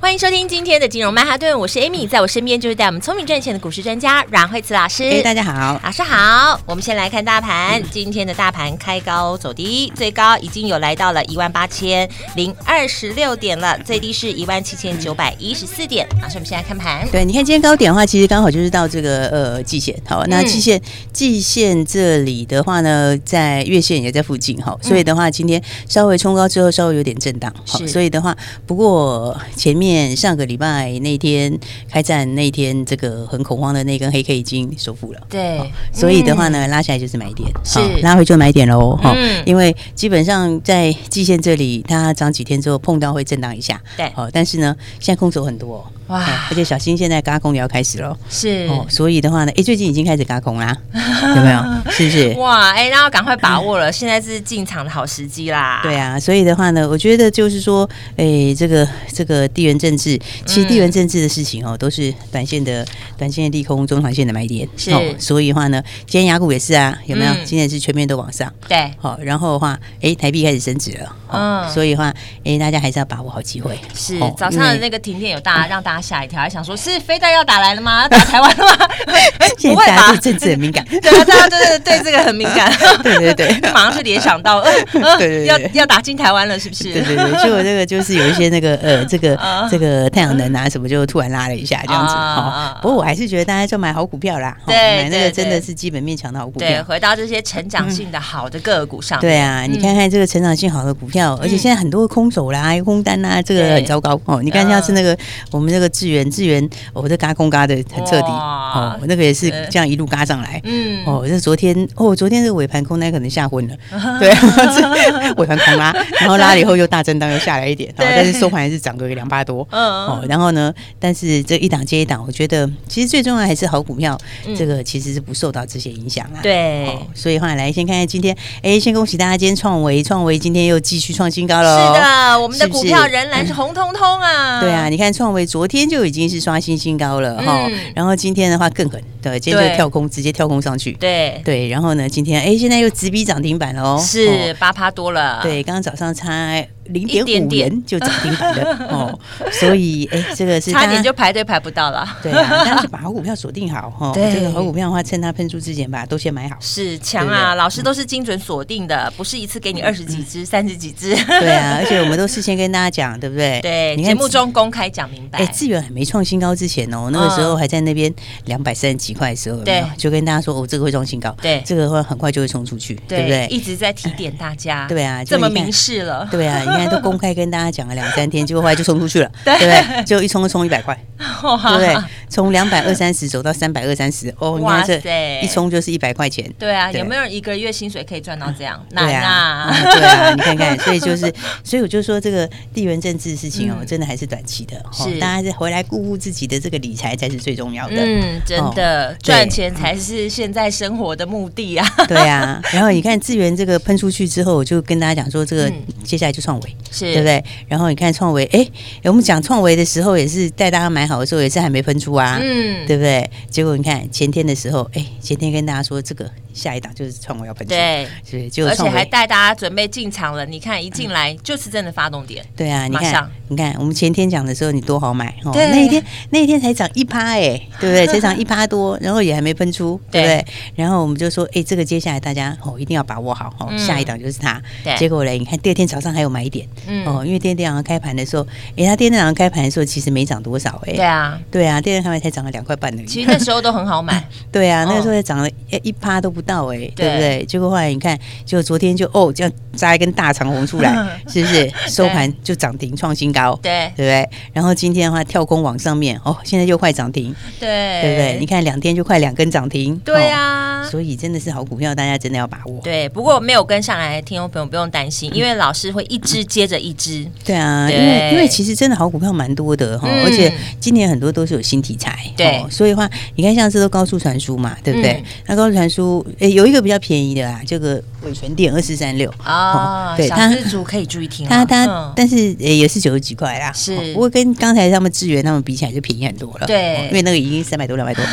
[0.00, 5.04] 欢迎收听今天的金融曼哈顿，我是 Amy，在我身边就是带我们聪明赚钱的股市专家阮慧慈老师。
[5.04, 6.58] 哎，大家好，老师好。
[6.64, 16.08] 我们先来看大盘，今天的大盘开高走低，最高已经有来到了一万八千零二十六点了，最低是一万七千九百一十四点。
[16.22, 17.06] 老师，我们先来看盘。
[17.12, 20.82] 对，你看今天高点的话，其实刚好就是到这个呃季线，好，那季线、嗯、
[21.12, 28.34] 季线这里的话呢，在月线也在附近，哈，所以的话今天稍微冲高之后，稍微有点震荡，好，所以的话，
[28.66, 29.89] 不过前面。
[30.16, 31.58] 上个礼拜那天
[31.88, 35.20] 开战那天，这个很恐慌的那根黑 K 已经收复了。
[35.28, 38.96] 对、哦，所以的话呢，拉起来就是买点，是、哦、拉回就买点喽。
[38.96, 43.80] 哈、嗯，因为基本上在季线这里，它涨几天之后碰到会震荡一下。
[43.96, 45.86] 对，好、哦，但是呢，现在空手很多。
[46.10, 46.22] 哇！
[46.50, 48.16] 而且小新，现在嘎空也要开始了。
[48.28, 50.76] 是哦，所以的话呢，哎，最近已经开始嘎空啦，
[51.36, 51.62] 有没有？
[51.90, 52.28] 是不是？
[52.34, 52.70] 哇！
[52.72, 55.80] 哎，那要赶快把握了， 现在是进场的好时机啦。
[55.82, 62.84] 对啊，所以的话呢，我觉得就是说，哎，这个这个地缘政治，其实地缘政治的事情哦，都是短线的
[63.16, 64.68] 短线的利空，中长线的买点。
[64.76, 67.32] 是，所以的话呢，今天雅股也是啊，有没有？
[67.44, 68.52] 今天是全面都往上。
[68.68, 71.16] 对，好，然后的话，哎，台币开始升值了。
[71.32, 72.12] 嗯，所以的话，
[72.44, 73.78] 哎，大家还是要把握好机会。
[73.94, 76.76] 是，早上的那个停电有大，让大家吓一跳，还想说。
[76.80, 78.02] 是飞弹要打来了吗？
[78.02, 78.88] 要打台湾了吗？
[79.58, 82.72] 现在大家对政治很敏感， 对啊，大家对对对这个很敏感，
[83.04, 84.72] 对对对，马上就联想到，呃、
[85.18, 86.84] 对，对，要要打进台湾了，是不是？
[86.84, 89.38] 对对对，就这个就是有一些那个呃，这个
[89.70, 92.14] 这个太阳能啊什么，就突然拉了一下这样子。
[92.14, 96.66] 好，不过我还是觉得大家就买好股票啦，对，买那个真的是基本面强的好股票。
[96.66, 99.20] 对，回到这些成长性的好的个股上。
[99.20, 104.40] 对啊，你看看这个成长性好的股票，而且现在很多空手啦、空单呐，这个很糟糕哦。
[104.42, 105.16] 你看像是那个
[105.50, 107.50] 我们这个智原智原，我的嘎空。
[107.50, 108.28] 嘎的很彻底。
[108.28, 113.74] 哦，那个也是这样一路嘎上来，嗯，哦，这昨天哦，昨天这个尾盘空单可能吓昏了，
[114.20, 114.30] 对，
[115.36, 124.16] 尾盘空拉，然后拉了以后又大震荡，又下来一点，但是收盘还是涨个两八多，嗯，哦，然后呢，但是这一档接一档，我觉得其实最重要还是好股票，
[124.56, 137.36] 这个其实是不受到这些影响啊，对，所以话来先看看今天，哎，先恭喜大家，今天创维创维今天又继续创新高了，是的，我们的股票仍然是红彤彤啊，对啊，你看创维昨天就已经是刷新新高了。
[137.42, 146.66] 哈，然后今天的话更狠，对，今天就跳空，直接跳空上去，对对，然后呢，今天哎，现在又直逼涨停板了哦，是八趴多了，对，刚刚早上差。
[146.84, 149.18] 零点五元就涨停板的 哦，
[149.52, 152.06] 所以哎，这个是差点就排队排不到了。
[152.22, 154.12] 对啊，但是把好股票锁定好哈。
[154.12, 156.56] 对，这个好股票的话，趁它喷出之前把都先买好。
[156.60, 161.14] 是强啊，老师都是精准锁定的，不是一次给你二十几只、三十几只。
[161.26, 163.60] 对啊，而且我们都事先跟大家讲，对不对？
[163.62, 165.38] 对，节目中公开讲明白。
[165.38, 168.12] 哎，资源还没创新高之前哦，那个时候还在那边
[168.46, 173.46] 两百三十几块的时候，对，就跟大家说哦，这个会创新高，对，这个会很快就会冲出去，对不对？
[173.48, 177.70] 一直在提点大家，对啊，这么明示了，对啊，都公开跟大家。
[177.70, 180.04] 讲了两三天，结果后来就冲出去了， 对不对？
[180.04, 181.96] 就一冲就冲一百块，对不对？
[182.28, 186.52] 从两百二三十走到三百二三十，哦，你看这一冲就是一百块钱。
[186.58, 188.84] 对啊，有没有人一个月薪水可以赚到这样？
[188.90, 189.72] 难啊！
[189.94, 191.32] 对啊，你看看，所以就是，
[191.62, 197.96] 所以我就说这个地缘政治事情哦，真的还是短期的，是大家是回来顾顾自己的这个理财才是最重要的。
[197.96, 201.88] 嗯，真的赚钱才是现在生活的目的啊！
[202.08, 205.72] 对啊， 然后你看资源这个喷出去之后，我就跟大家讲说，这个
[206.04, 207.44] 接下来就创维，是对不对？
[207.68, 208.66] 然后你看创维，哎，
[209.04, 213.28] 我们讲创维的时候也是带大家买好的时候，也是还没喷出啊，嗯，对不对？
[213.48, 216.30] 结果你看前天的时候，哎，前天跟大家说这个。
[216.52, 220.44] 下一档就是创维要喷出，对，是，就而且还带大家准备进场了。
[220.46, 228.06] 你看一进来就是真的发动点，对啊，你看，你看我们前天讲的时候你多好买哦，那一天那一天才涨一趴哎，对不对？
[228.06, 230.44] 才涨一趴多，然后也还没喷出，对不对？
[230.74, 234.60] 然后我们就说，哎，这个接下来大家哦一定要把握好哦，下一档就是它。
[234.98, 236.66] 结果嘞，你看第二天早上还有买点，
[237.06, 238.44] 哦，因为第二天早上开盘的时候，
[238.76, 243.06] 哎，它第二天早上开盘的时候其实没涨多少哎，对啊，对啊，第二天开盘才涨了两块半而已。
[243.06, 245.48] 其实那时候都很好买， 对啊，那个时候才涨了
[245.84, 246.39] 一趴都不。
[246.40, 247.44] 不到哎，对不对？
[247.46, 250.92] 结果后来你看，就昨天就哦，这样扎一根大长红出来，
[251.28, 251.70] 是不是？
[251.88, 254.28] 收盘就涨停创新高，对对不对？
[254.52, 257.68] 然后今天的话跳空往上面，哦，现在又快涨停，对
[258.02, 258.36] 对不对？
[258.40, 262.80] 你看两天就快两根涨停，对啊，所以真的是好股票，大家真的要把握。
[262.82, 267.26] 对，不过没有跟上来的听众朋友不用担心，因为老师会一只接着一支。
[267.44, 275.22] 对啊，因为因为其实真的好股票蛮多的哈，而且今年很多都是有新题材，对，所以的话你看像这都高速传输嘛，对不对？
[275.46, 288.24] 那高速传输诶有一个比较便宜的啦，这个伟全店二四三六哦，对，小资族可以注意听，它它但是诶也是九十几块啦，是，不过跟刚才他们智源他们比起来就便宜很多了，对，因为那个已经三百多两百多，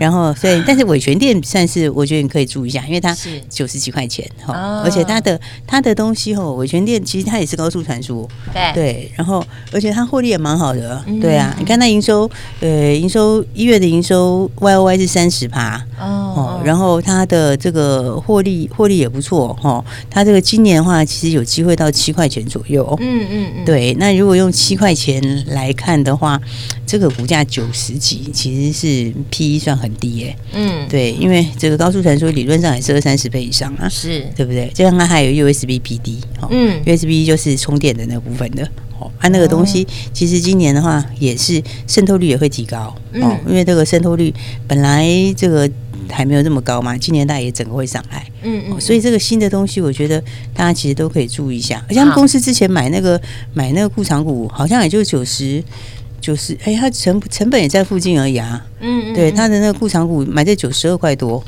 [0.00, 3.40] 然后所以但是伟全店算是我觉得你可以注意一下，因为它是。
[3.50, 8.72] 九十几块钱哈，而且它的它的东西吼伟全店其实它也是高速传输，对。
[8.74, 12.28] 对，然后而且它获利也蛮好的，对啊，你看它营收
[12.60, 26.40] 呃营收一月的营收 Y O Y 是三十趴哦，然后它的这个获利获利也不错哈，它这个今年的话其实有机会到七块钱左右，嗯嗯嗯，对，那如果用七块钱来看的话，
[26.86, 34.24] 这个股价九十几其实是 P E 算很低耶，嗯，对，因为这个高速传输理论上也是二三十倍以上啊，是。
[34.34, 34.70] 对不对？
[34.74, 36.20] 就像它还有 U S B P D，
[36.50, 38.64] 嗯，U S B 就是充电的那部分的。
[38.98, 44.32] 哦，它那个东西其实今年的话也是渗透率也会提高哦，因为这个渗透率
[44.68, 45.06] 本来
[45.36, 45.68] 这个
[46.10, 50.20] 还没有那么高嘛，今年大概也整个会上来，嗯嗯，所以这个新的东西我觉得
[50.52, 51.84] 大家其实都可以注意一下。
[51.88, 53.20] 而且他们公司之前买那个
[53.52, 55.62] 买那个库藏股，好像也就九十
[56.20, 61.42] 九十，哎，它成成本也在附近而已啊，嗯嗯，对，它的那个库藏股买在九十二块多。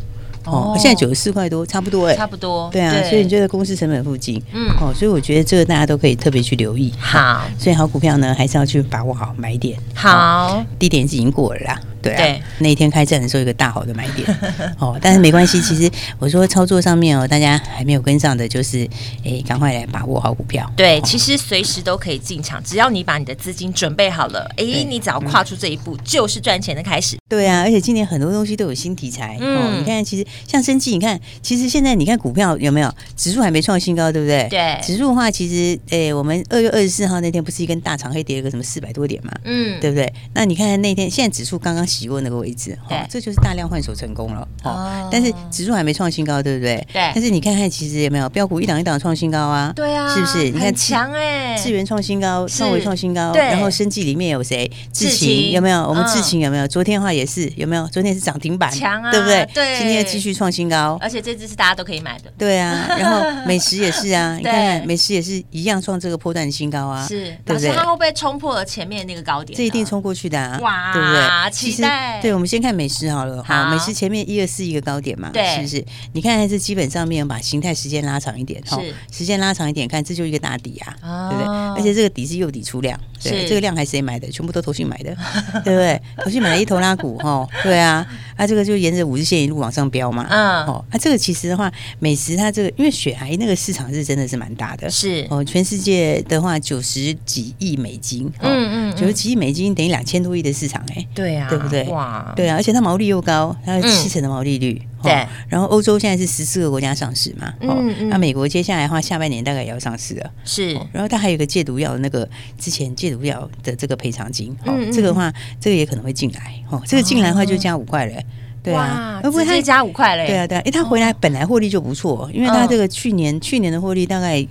[0.48, 6.92] 哦，现在九十四块多，差不多哎，差不多，对啊，所以你觉得公司成本附近，嗯，哦，所以我觉得这个大家都可以特别去留意。
[7.00, 9.76] 好，所以好股票呢，还是要去把握好买点。
[9.92, 11.80] 好，低点已经过了啦。
[12.06, 14.26] 对啊，那一天开战的时候，一个大好的买点
[14.78, 15.60] 哦，但是没关系。
[15.60, 18.88] 其实我说操作上面哦，大家还没有跟上的，就是
[19.24, 20.70] 哎，赶快来把握好股票。
[20.76, 27.16] 对，其实随时都可以进场，只要你把你的资金准备好了，哎，你只要跨出这一步，就是赚钱的开始。
[27.28, 29.74] 对啊，而且今年很多东西都有新题材哦。
[29.78, 34.46] 你看，其实像生技，你看，其实现在你看股票有没有指数还没创新高，对不对？
[34.50, 39.32] 对，指数的话，其实哎，我们二月二十四号那天不是一根大长黑跌了个什么四百多点嘛？
[39.44, 40.12] 嗯，对不对？
[40.34, 41.86] 那你看那天，现在指数刚刚。
[41.96, 45.08] 洗过那个位置，哈，这就是大量换手成功了，哦。
[45.10, 46.76] 但是指数还没创新高，对不对？
[46.92, 47.10] 对。
[47.14, 49.72] 但是你看看，其实有没有标股一档一档创新高啊？
[49.74, 50.50] 对啊，是不是？
[50.50, 53.42] 你看强哎，智源创新高，创维创新高，对。
[53.42, 54.70] 然后生技里面有谁？
[54.92, 55.80] 智勤有没有？
[55.88, 56.68] 我们智勤有没有？
[56.68, 57.86] 昨天的话也是有没有？
[57.88, 59.48] 昨天是涨停板，强啊，对不对？
[59.54, 59.78] 对。
[59.78, 62.32] 今天继续创新高，而且这只是大家都可以买的。
[62.36, 67.72] 对啊，然后美食也是啊， 你看看美食也是一样创这个波段新高啊，是，对不对？
[67.72, 69.56] 它会不会冲破了前面那个高点？
[69.56, 71.50] 这一定冲过去的啊，哇，对不对？
[71.50, 71.85] 期待。
[72.20, 72.56] 对，我们先。
[72.66, 75.84] 看美食好了，好，美食前面一二四一个高点嘛，对，是不是？
[76.14, 78.94] 你看还是基本上面把形态时间拉长一点，是。
[79.12, 81.46] 时间拉长一点，看这就一个大底啊，对不对？
[81.76, 84.28] 而且这个底是诱底出量，对，这个量还是谁买的？
[84.32, 85.14] 全部都投信买的，
[85.62, 86.02] 对不对？
[86.24, 88.04] 投信买了一头拉股，哈，对啊，
[88.36, 95.24] 啊，这个就沿着五日线一路往上飙嘛，嗯，哦，啊，这个其实的话，美食它这个因为血癌那个市场是真的是蛮大的，是。
[95.30, 101.84] 哦，全世界的话九十几亿美金，嗯嗯，九十几亿美金等于两千多亿的市场，哎，对啊，对不对？
[101.84, 102.56] 哇，对啊。
[102.56, 104.80] 而且它毛利又高，它有七成的毛利率。
[104.82, 110.30] 嗯、对，然后欧洲现在是十四个国家上市嘛，嗯嗯，那、嗯、美国接下来的话，下半年大概也要上市了。
[110.44, 112.28] 是，然后它还有一个戒毒药，那个
[112.58, 118.20] 之前戒毒药的这个赔偿金，哦、这个的话，这个也可能会进来，哦，这个进来的话就加五块了，
[118.62, 120.26] 对啊，会不会直接加五块嘞？
[120.26, 124.44] 对啊，对啊，哎，它回来本来获利就不错，因为它这个去年、嗯、去年的获利大概。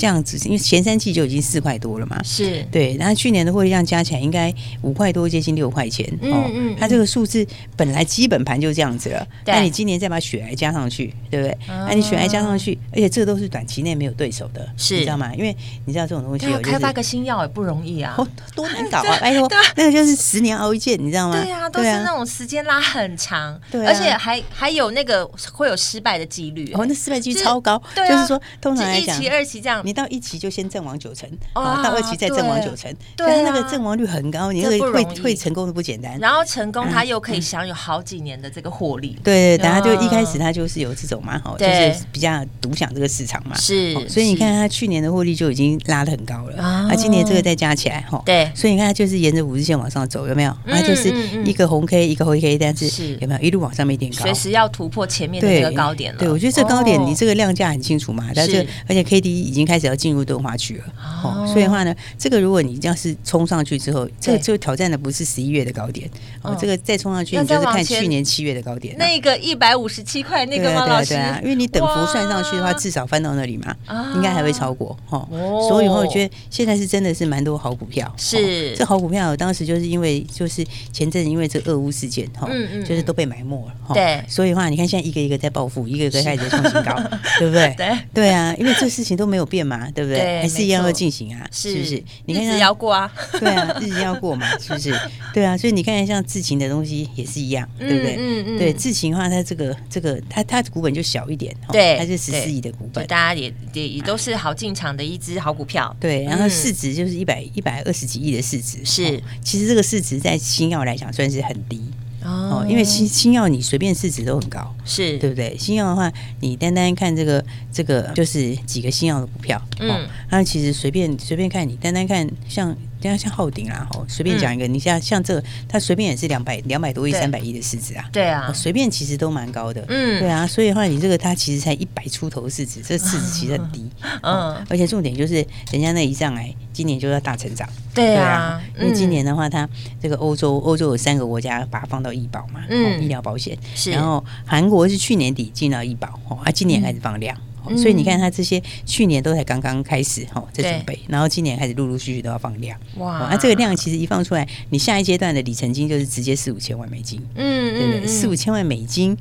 [0.00, 6.10] 这样子，因为前三季就已经四块多了嘛，是对，然后去年的获利量加起来应该五块多，接近六块钱。
[6.22, 7.46] 嗯嗯，它这个数字
[7.76, 11.58] 本来基本盘就这样子了，那你今年再把血癌加上去，对不对？
[11.68, 15.30] 那你血癌加上去，而且这个都是短期内没有对手的，是，你知道吗？
[15.34, 18.16] 因为你知道这种东西，开发个新药也不容易啊，
[18.54, 19.18] 多难搞 啊！
[19.20, 19.46] 拜托，
[19.76, 21.40] 那个就是十年熬一剑，你知道吗？
[21.42, 30.70] 对啊，都是那种时间拉很长，对，而且还还有那个会有失败的几率，哦，那失败几率超高，就是说通常来讲，一期二期这样，你到一期就先。
[30.70, 36.16] 阵亡九成，啊，到二期再阵亡九成，对，是那个阵亡率很高，你那个会会成功的不简单。
[36.20, 39.16] 然后成功，他又可以享有好几年的这个获利。
[39.24, 43.56] 对，等下就一开始他就是有这种嘛，哈，就是比较独享这个市场嘛。
[43.56, 50.56] 是，所以你看他去年的获利就已经拉的很高了，啊，今年这个再加起来，哈，对，所以你看他就是沿着五日线往上走，有没有？
[50.68, 51.12] 他就是
[51.44, 54.22] 一个红 K 一个黑 K，但是有没有一路往上面点高？
[54.22, 56.20] 随时要突破前面的这个高点了。
[56.20, 60.84] 对，我觉得这高点你这个量价很清楚嘛，但是而且 K D 已经开开始要进入钝化区了。
[61.24, 66.08] 哦，所以的话呢，这个如果你要是冲上去之后，这个就挑战的不是十一月的高点
[66.42, 68.94] 哦，这个再冲上去，你就是看去年七月的高点。
[68.98, 70.86] 那个一百五十七块那个吗？
[70.86, 71.14] 老师？
[71.14, 73.74] 对啊，因为你等幅算上去的话，至少翻到那里嘛，
[74.14, 75.26] 应该还会超过哈。
[75.68, 78.12] 所以我觉得现在是真的是蛮多好股票。
[78.18, 82.48] 是这好股票，当时就是因为就是前阵子因为这俄乌事件哈，
[82.86, 83.94] 就是都被埋没了。
[83.94, 86.94] 对，所以的话你看现在一个一个在报复，一个一个开始创新高，
[87.38, 87.74] 对不对？
[87.78, 90.40] 对对啊，因为这事情都没有变嘛，对不对？
[90.42, 92.02] 还是一样要进行啊，是不是？
[92.26, 94.92] 你看日子要过啊， 对啊，日子要过嘛，是不是？
[95.32, 98.16] 对啊，所以你看像智勤的东西也是一样，对不对？
[98.18, 106.24] 嗯嗯，对，智勤的话，它这个这个它它股本就小一点，对，它是十四亿的股本，大家也也也都是好进场的一只好股票，对。
[106.24, 109.20] 然后市值就是一百一百二十几亿的市值，是。
[109.42, 111.80] 其实这个市值在新药来讲算是很低。
[112.24, 115.56] 哦，因为新新药你随便市值都很高，是对不对？
[115.58, 122.76] 新药的话，你单单看这个这个就是几个新药的股票，嗯，那其实随便随便看你单单看像。
[123.08, 133.88] 像像浩鼎啊，吼，随便讲一个，嗯、你像像这个，它随便也是两百两百多亿、三百亿的市值啊，对啊，随便其实都蛮高的，嗯，对啊，所以的话，你这个它其实才一百出头市值，这个市值其实很低，
[134.22, 135.34] 嗯，而且重点就是
[135.72, 139.68] 人家那一上来，今年就要大成长，对啊，因为今年的话，它
[140.00, 147.36] 这个欧洲欧洲有三个国家把它放到医保嘛，嗯，医疗保险，是，然后韩国是去年底进到医保，哦，啊，今年开始放量。
[147.76, 152.78] 所以你看，它这些去年都才刚刚开始哈，在准备，然后今年开始陆陆续续都要放量。
[152.96, 153.28] 哇！
[153.30, 157.20] 那这个量其实一放出来，你下一阶段的里程金就是直接四五千万美金。
[157.34, 158.06] 嗯？
[158.06, 159.16] 四五千万美金，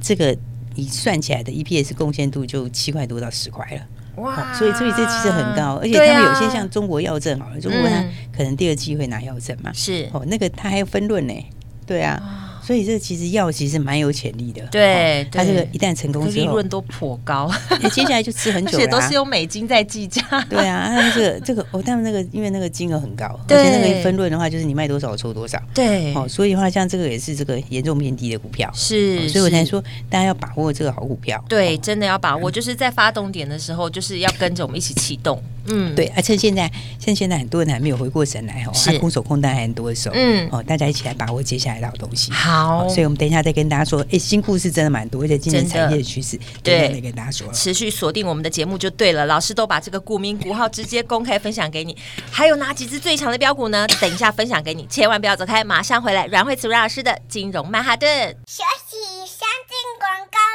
[0.00, 0.36] 这个
[0.74, 4.22] 你算起来的 EPS 贡献度就七块多到十块了。
[4.22, 4.52] 哇！
[4.54, 8.04] 所以所以这其实很高，而且他们有些像中国药证好了，中国它
[8.36, 9.72] 可能第二季会拿药证嘛。
[9.72, 11.34] 是哦，那个它还有分论呢。
[11.86, 12.51] 对啊。
[12.62, 17.50] 所以这其实药其实蛮有潜力的，对，它这个一旦成功之后，利润都颇高，
[17.92, 20.22] 接下来就吃很久，而且都是用美金在计价。
[20.48, 25.60] 对啊，这个这个哦，他们那个因为那个金额很高，而且那个分润的话，就是你卖多少抽多少。
[25.74, 31.42] 对，哦，所以的话，像这个也是这个严重偏低的股票，是，所以我才说大家要把握这个好股票。
[31.48, 35.42] 对，真的要把握，就是在发动点的时候，就是要跟着我们一起启动。
[35.66, 42.30] 嗯，对，而趁现在，趁现在很多人还没有回过神来哦，还空手空单还很多的时候，嗯，哦，大家一起来把握接下来的好东西。
[42.30, 43.32] 好，所以我们等一。
[43.32, 49.24] 下再跟大家说，哎，新故事真的蛮多，而且今年产业的趋势，对，再跟大家说，持续锁定我们的节目就对了。
[49.24, 51.96] 老师都把这个股民股号直接公开分享给你，
[52.30, 53.86] 还有哪几只最强的标股呢？
[54.02, 56.26] 等一下分享给你，千万不要走开，马上回来。
[56.26, 58.08] 阮慧慈阮老师的金融曼哈顿，
[58.46, 60.51] 休息，先进广告喽。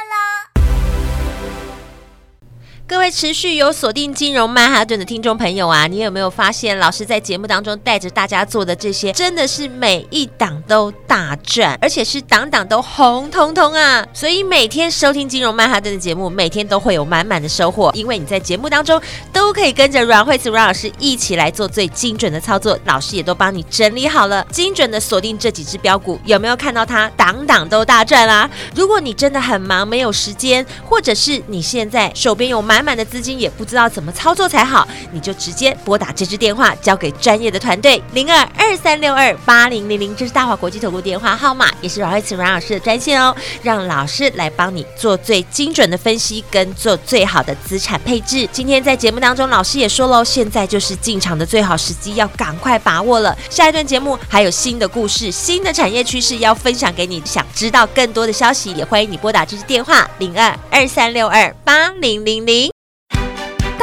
[2.88, 14.06] 各位持续有锁定金融曼哈顿的听众朋友啊，你有没有发现老师在节目当中带着大家做的这些，真的是每一档都大赚，而且是档档都红彤彤啊！
[14.14, 18.98] 所以每天收听金融曼哈顿的节目，每天都会有满满的收获，因为你在节目当中
[19.34, 27.10] 都可以跟着阮慧慈阮老师一起来做最精准的操作，老师也都帮你整理好了，精准的锁定这几只标股，有没有看到它？
[27.18, 43.34] 档档都大赚啦、如果你真的很忙没有时间，或者是你现在手边有满满满的资金也不知道怎么操作才好，你就直接拨打这支电话，交给专业的团队零二二三六二八零零零，这是大华国际投顾电话号码，也是阮慧慈阮老师的专线哦。
[43.64, 48.48] 让老师来帮你做最精准的分析，跟做最好的资产配置。
[48.52, 53.36] 今天在节目当中，老师也说喽，现在就是进场的最好时机，要赶快把握了。
[53.50, 62.67] 下一段节目还有新的故事、新的产业趋势要分享给你，想知道更多的消息，也欢迎你拨打这支电话零二二三六二八零零零。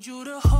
[0.00, 0.59] need you to hold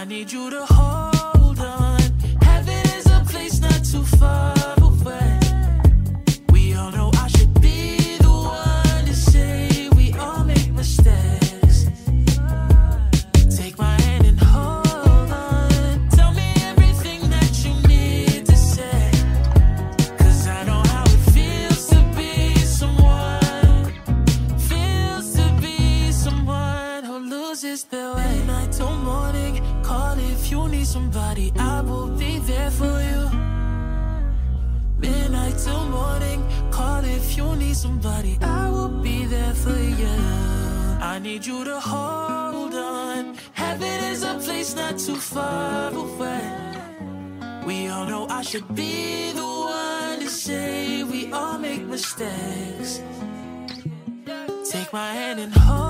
[0.00, 2.00] I need you to hold on.
[2.40, 4.59] Heaven is a place not too far.
[41.30, 43.36] need you to hold on.
[43.52, 46.42] Heaven is a place not too far away.
[47.64, 49.50] We all know I should be the
[49.82, 53.00] one to say we all make mistakes.
[54.72, 55.89] Take my hand and hold.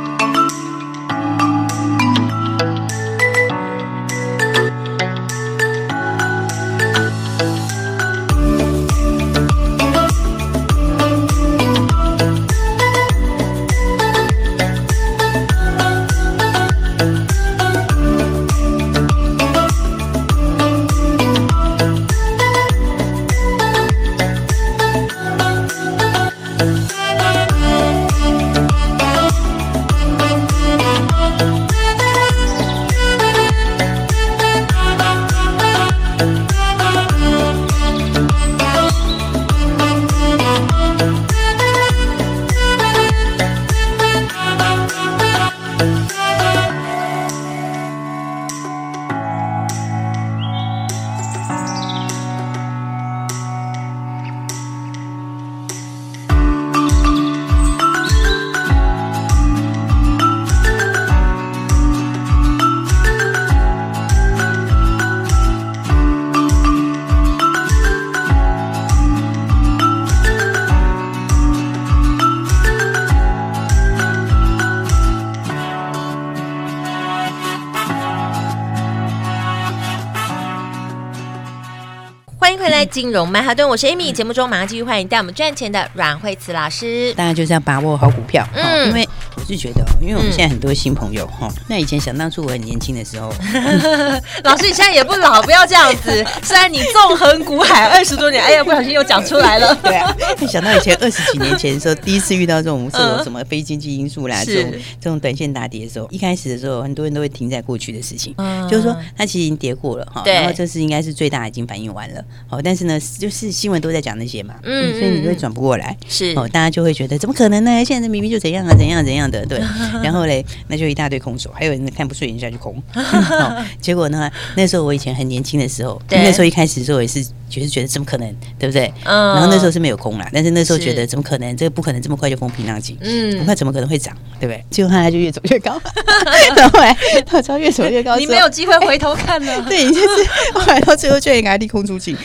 [82.91, 84.11] 金融曼哈顿，我是 Amy。
[84.11, 87.13] 节目中马上继续欢迎带我们赚钱的阮慧慈老师。
[87.13, 89.20] 当然就是要把握好股票，嗯，因为我
[89.51, 93.33] 是觉得，因为我们现在很多新朋友哈，那以前想当初我很年轻的时候，
[94.43, 96.25] 老师你现在也不老，不要这样子。
[96.43, 99.73] 虽然你纵横股海二十多年，哎呀，不小心又讲出来了。
[99.83, 100.15] 对啊，
[100.47, 108.67] 想到以前二十几年前的时候，第一次遇到这种这种什么非经济因素啦，这种这种短线大跌的时候，一开始的时候，很多人都会停在过去的事情，嗯。
[108.69, 112.81] 就是说它其实已经跌过了哈，然后这次应该是最大已经反应完了，好，但是。
[112.85, 116.33] 呢，就是新闻都在讲那些嘛，嗯，所以你会转不过来，是。
[116.35, 117.85] 哦，大家就会觉得怎么可能呢？
[117.85, 119.59] 现在明明就怎样啊，怎样怎样的，对，
[120.03, 122.81] 然后嘞，那就一大堆空手，还有人看不顺眼下去空，
[123.81, 127.25] 结果呢，那时候我以前很年轻的时候，那时候一开始的时候也是。
[127.51, 128.91] 就是觉得怎么可能，对不对？
[129.03, 129.33] 嗯。
[129.33, 134.63] 然后那时候是没有空啦，但是那时候觉得怎么可能，这个不可能这么快就风平浪静，嗯，不快怎么可能会涨，对不对？
[134.71, 135.79] 结果后来就越走越高，
[136.55, 136.95] 然后后来
[137.29, 140.07] 到超越走越高，你没有机会回头看了， 对，你就是
[140.53, 142.15] 后来到最后就应该利空出尽，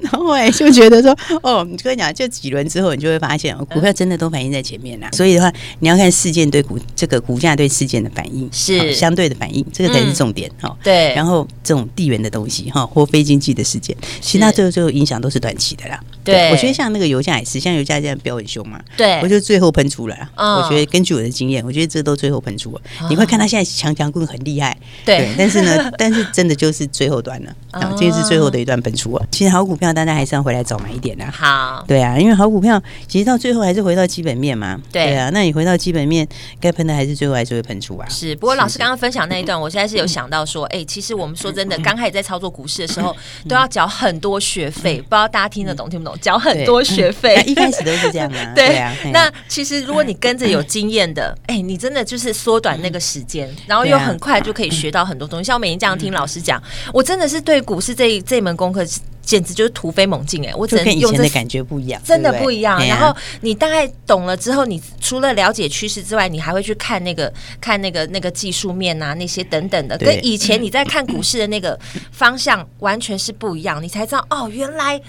[0.00, 5.08] 然后后来就觉得说，哦，你跟你讲，就几轮之后，你就会发现，股票真的都反映在前面啦。
[5.12, 10.74] 所以的话，你要看事件对股这个股价对事件的反应是相对的反应，这个才是重点哈。
[10.82, 16.02] 对，然后这种地缘的东西哈，或非经济的事件，其他最后最后影响都是短期的啦。
[16.24, 18.80] 对，我觉得像那个油价也是，像油价这样飙很凶嘛。
[18.96, 22.80] 对，我觉得最后喷出来，我觉得根据我的经验，我觉得这都最后喷出了。
[23.10, 29.26] 你会看他现在强强棍很厉害，对，但是呢， 但是真的就是最后段了啊，这是最后的一段喷出啊。
[29.30, 31.24] 其实好股票大家还是要回来早买一点的。
[31.30, 34.80] 好，对啊，因为好股票其实到最后还是回到基本面嘛。
[34.90, 36.26] 对啊，那你回到基本面，
[36.60, 38.08] 该喷的还是最后还是会喷出啊。
[38.08, 43.14] 是，不过老师刚刚分享那一段， 我现在是有想到说，哎，其实我们说真的， 刚开始在操作股市的时候，
[43.48, 46.13] 都要缴很多学费，不知道大家听得懂听不懂？
[46.20, 48.52] 缴很多学费，一开始都是这样啊。
[48.54, 55.44] 对啊，那其实如果你跟着有经验的，哎，你真的就是缩短那个时间，然后又很快就可以学到很多东西。
[55.44, 58.84] 像我每天这样听老师讲，我真的是对股市这这门功课。
[59.24, 60.54] 简直就是突飞猛进哎！
[60.54, 62.78] 我只能用这的感觉不一样，真的不一样。
[62.86, 71.80] 然后你大概懂了之后，你除了了解趋势之外，你还会去看那个看那个那个技术面啊，那些等等的，跟以前你在看股市的那个
[72.12, 73.82] 方向完全是不一样。
[73.82, 75.00] 你才知道哦，原来。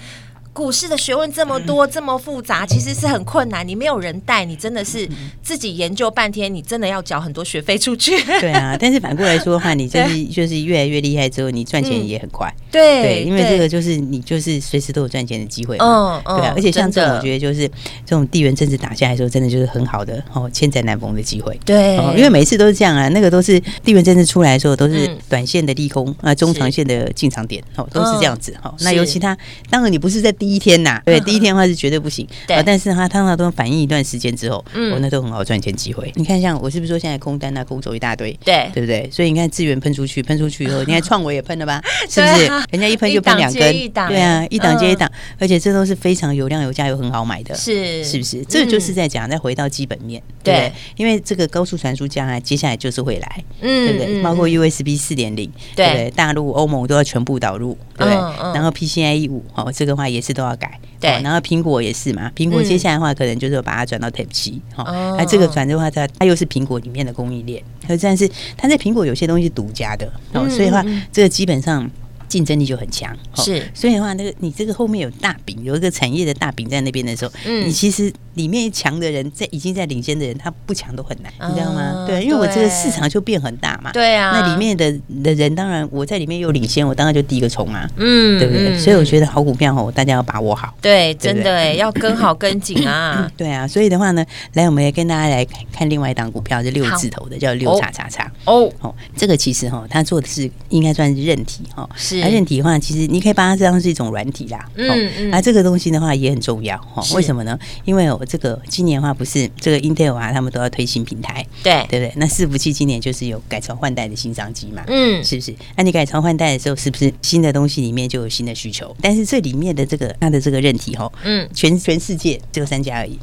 [0.56, 3.68] 股市的学问这么多，这么复杂，其实是很困难。
[3.68, 5.06] 你没有人带，你真的是
[5.42, 8.18] 自己研究半天，你真的要缴很多学费出去。
[8.40, 12.50] 对啊，但是反过来说的话，你就是 就是越来越厉害之后，你赚钱也很快。
[12.76, 15.76] 对对，因为这个就是你就是随时都有赚钱的机会。
[15.78, 16.52] 嗯嗯，对啊。
[16.56, 17.68] 而且像这种，我觉得就是
[18.04, 21.58] 这种地缘政治打下来的时候，真的就是很好的哦，千载难逢的机会。
[21.64, 28.74] 对，因为每次都是这样啊，那个都是地缘政治出来的时候，都是短线的利空啊，中长线的进场点哦，都是这样子哈。
[28.80, 29.36] 那尤其他，
[29.70, 32.26] 当然你不是在第一天呐，对，第一天的话是绝对不行。
[32.46, 36.12] 对，但是它通常都反映一段时间之后，嗯，那都很好赚钱机会。
[36.16, 39.08] 你看，像我是不是说现在空单啊，空走一大堆，对，对不对？
[39.10, 41.82] 所以你看资源喷出去，喷出去以后，你看创维也喷了吧？
[42.08, 42.65] 是不是？
[42.70, 48.44] 人家一喷就喷两根，对啊，一档接一档，而且这都是非常有量、有价又很好买的，是是不是？
[48.44, 54.22] 这就是在讲，再回到基本面，对，因为这个高速传输将来接下来就是会来，嗯，对不对？
[54.22, 60.78] 包括 USB 四点零，对，大陆、欧盟都要全部导入，对，然后 PCIe 五，哦，这个话也是都要改。
[60.98, 64.82] 对，然后苹果也是嘛，苹果接下来的话可能就是把它转到 Type C，哈，
[65.18, 71.88] 那这个转的话，它它又是苹果里面的供应链，可但是它在苹果有些东西独家的，哦，所以的话这个基本上。
[72.28, 82.04] 竞争力就很强，是，所以的话，那个你这个后面有大饼，有一个产业的大饼在那边的时候，嗯，你其实里面强的人在已经在领先的人，他不强都很难，你知道吗？
[82.06, 88.78] 对，因为我这个市场就变很大嘛，对啊，那里面的的人，当然我在里面又领先，我当然就第一个冲啊，嗯，对不对？
[88.78, 102.22] 所以我觉得好股票哦，大家要把握好，对，真的哎，要跟好跟紧啊， 对啊，所以的话呢，来，我们也跟大家来看另外一档股票，是六字头的，叫六叉叉叉哦，哦，这个其实哈，它做的是应该算是韧体哈，是。
[102.22, 104.68] 而韧体的话，其实你可以把它当成是一种软体啦。
[104.74, 105.30] 嗯嗯。
[105.30, 107.02] 那这个东西的话也很重要哈。
[107.14, 107.58] 为什么呢？
[107.84, 112.12] 因为我这个今年的话，不是这个 Intel 啊，他们都要推新平台，对对不对？
[112.16, 115.54] 那伺服器今年就是有改朝换代的新商机嘛，嗯，是不是？
[115.76, 118.94] 那你改朝换代的时候，是不是新的东西里面就有新的需求？
[119.00, 123.18] 但是这里面的这个它的这个韧体哈，嗯，全全世界只有三家而已。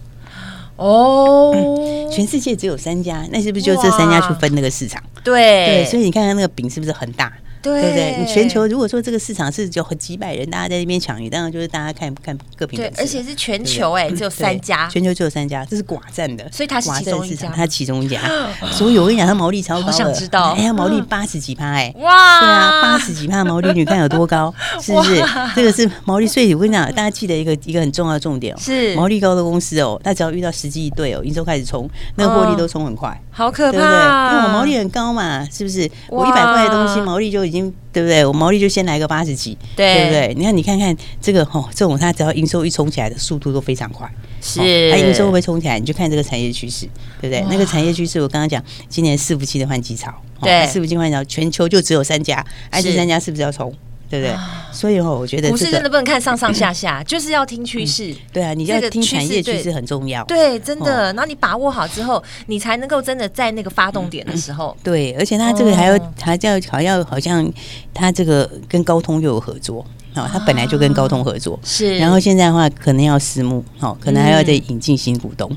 [0.76, 5.02] 哦，全世界只有三家，那是不是就这三家去分那个市场？
[5.24, 5.34] 对
[5.68, 7.32] 对，所以你看看那个饼是不是很大？
[7.64, 8.18] 对不对？
[8.20, 12.90] 你全球如果说这个市场是有几百人，大家在那边抢，你当然就是大家看看各品牌。
[12.90, 18.20] 对，而且是全球哎，只有三家，全球只有三家，这是寡占的，所以它是其中一家，它其中一家。
[18.72, 25.24] 所以我跟你讲，它毛利超高，我想知道，哎呀，毛利 八十几趴哎，哇，对啊，八十几趴毛利，你看有多高， 是不是？
[25.56, 26.54] 这个是毛利税。
[26.54, 33.94] 我跟你讲，大家记得一个一个很重要的重点哦，是毛利高的公司哦，它只要遇到时机一对哦，营收开始冲，那个获利都冲很快，好可怕，对不对？
[34.34, 35.90] 因为我毛利很高嘛，是不是？
[36.10, 37.74] 我一百块的东西毛利就已经。
[37.94, 38.26] 对不对？
[38.26, 40.34] 我毛利就先来个八十几，对，对不对？
[40.36, 44.12] 你看，你看看这个吼，这种它只要营收一冲起来的速度都非常快，
[44.42, 44.60] 是。
[44.90, 45.78] 它营收会不会冲起来？
[45.78, 46.88] 你就看这个产业趋势，
[47.22, 47.46] 对不对？
[47.52, 50.12] 那个产业趋势，我刚刚讲，今年伺服器的换机潮，
[50.42, 53.72] 对，伺服器换机潮，全球就只有三家，哎是，这三家是不是要冲？
[54.14, 54.36] 对不对？
[54.72, 58.16] 所以哦，我觉得股市真的不能看上上下下， 就是要听趋势。
[58.32, 60.24] 对啊，你要听产业趋势很重要。
[60.26, 61.06] 对，真的。
[61.14, 64.78] 然后你把握好之后，你才能够真的在那个发动点的时候。
[64.84, 67.52] 对，而且他这个还要还叫好要好像
[67.92, 75.50] 他这个跟高通又有合作啊，他本来就跟高通合作是，然后现在的话可能要私募，哦，可能还要再引进新股东。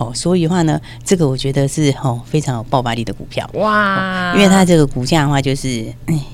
[0.00, 3.48] 哦，所以的话呢，这个我觉得是哦非常有爆发力的股票。
[3.52, 5.84] 哇，因为它这个股价的话就是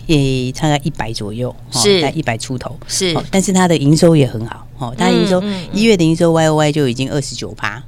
[0.07, 2.01] 也大概一百左右，是。
[2.01, 7.83] 在一百出头，是，但是它的营收也很好，哦，它营收一月的营收 Y O Y 就已经二十九趴。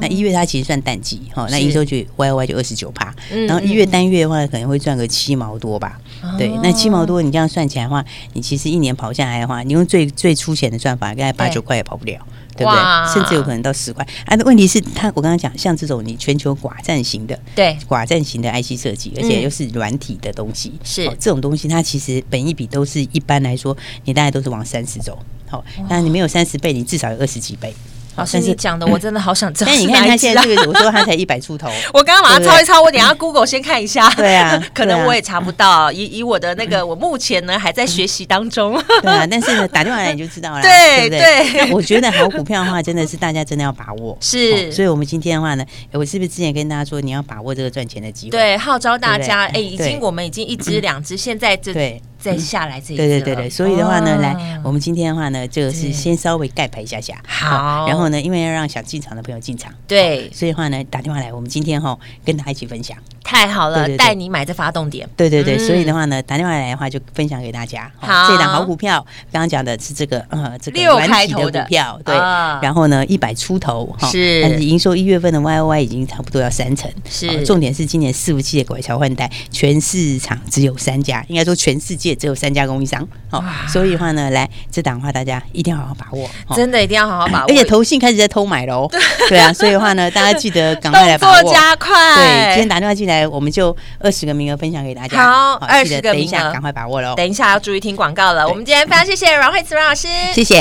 [0.00, 3.14] 那一月它其实算淡季哈，那营收就 Y O Y 就二十九趴，
[3.46, 6.00] 然后一月单月的话可能会赚个七毛多吧，
[6.38, 12.18] 对，那七毛多你这样算起来的话，你其实一年跑下来的话，你用最最粗浅的算法，大概八九块也跑不了，
[12.56, 12.66] 对。
[12.66, 13.12] 不对？
[13.12, 14.06] 甚至有可能到十块。
[14.26, 21.06] 啊，那问题是它，我刚刚讲像这种你全球寡占型的，对，寡占型的 IC 设计，而且又是软体的东西，是。
[21.18, 25.18] 这种东西，它其实本一比都是一般来说，你大概都是往三十走，
[25.48, 27.74] 好，那你没有三十倍，你至少有二十几倍。
[28.20, 29.70] 老师，你讲的我真的好想知道。
[29.72, 31.70] 但你看他现在这个，我说他才一百出头。
[31.94, 34.10] 我刚刚把它抄一抄，我等下 Google 先看一下。
[34.14, 35.90] 对啊， 可能我也查不到。
[35.90, 38.78] 以以我的那个，我目前呢还在学习当中。
[39.00, 40.60] 对啊，但是呢，打电话来你就知道了。
[40.60, 41.70] 对对。
[41.72, 44.16] 我觉得好股票的话，真的是大家真的要把握。
[44.20, 44.70] 是。
[44.70, 48.32] 所以我们今天的话呢，我是不是之前跟大家说，你要把握这个赚钱的机会？
[48.32, 49.46] 对，号召大家。
[49.46, 52.02] 哎，已经我们已经一支两支，现在这对。
[52.20, 62.96] 再下来这一对对对对，所以的话呢，来，我们今天的话呢，就是先稍微盖牌一下下，好，然后呢，因为要让想进场的朋友进场，对，所以的话呢，打电话来，我们今天哈跟大家一起分享，
[63.30, 68.94] 太好了，带你买这发动点，对对对，所以的话呢，打电话来的话就分享给大家，好，这档好股票，
[69.30, 71.60] 刚刚讲的是这个呃这个六开头的。
[71.62, 72.12] 股票，对，
[72.60, 83.06] 然后呢一百出头哈，是，但是营收一月份的 Y O Y 已经差不多要三成，是，重点是今年伺服器的拐桥换代，全市场只有三家，应该说全世界只有三家供应商。
[83.30, 87.52] 好，所以的话呢，来这档的话，大家一定要好好把握，真的一定要好好把握。
[87.52, 88.90] 而且投信开始在偷买喽，
[89.28, 89.38] 对。
[89.38, 91.94] 啊，所以的话呢，大家记得赶快来把握，加快。
[92.16, 95.30] 对，今天打电话进来，我们就二十个名额分享给大家。
[95.30, 97.14] 好，二十个名额，赶快把握喽。
[97.16, 98.48] 等一下要注意听广告了。
[98.48, 100.60] 我们今天非常谢谢阮慧慈阮老师，谢谢。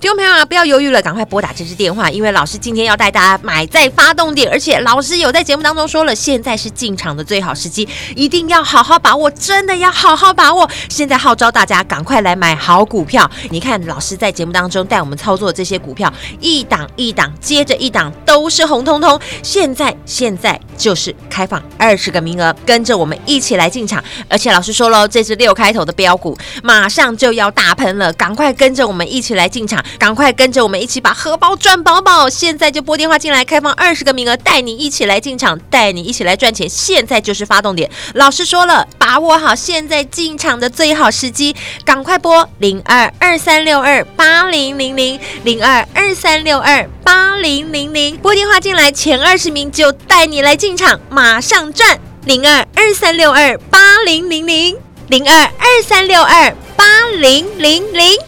[0.00, 10.70] 听众朋友啊，不要犹豫了，赶快拨打这支电话，因为老师今天要带大家买在发动点，而且老师有在节目当中说了，现在是进场的最好时机，一定要好好把握，真的要好好把握。
[10.88, 13.28] 现在号召大家赶快来买好股票。
[13.50, 19.20] 你看老师在节目当中带我们操作这些股票，一档一档接着一档都是红彤彤。
[19.42, 24.00] 现在现在就是开放二十个名额，跟着我们一起来进场。
[24.28, 29.84] 而且老师说了，这支六开头的标股马上就要大喷了，赶快跟着我们一起来进场。
[29.98, 32.28] 赶快跟着我们一起把荷包赚饱饱！
[32.28, 36.68] 现在就拨电话进来，开放二十个名额，带你一起来进场，带你一起来赚钱。
[36.68, 54.76] 现在就是发动点，老师说了，把握好现在进场的最好时机，赶快拨零二二三六二八零零零零二二三六二八零零零，拨电话进来，前二十名就带你来进场，马上赚零二二三六二八零零零
[55.08, 56.84] 零二二三六二八
[57.16, 58.27] 零零零。